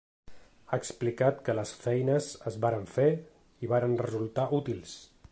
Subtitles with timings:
[0.69, 3.07] Ha explicat que les feines es varen fer
[3.65, 4.97] i varen resultar útils.